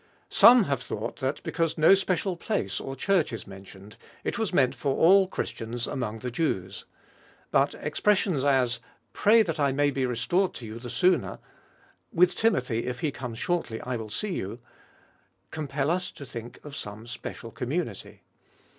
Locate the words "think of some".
16.25-17.05